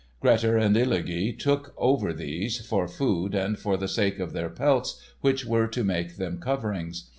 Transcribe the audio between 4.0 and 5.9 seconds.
of their pelts which were to